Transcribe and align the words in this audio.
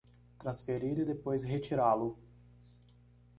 Transferir 0.39 0.97
e 0.97 1.05
depois 1.05 1.43
retirá-lo 1.43 2.17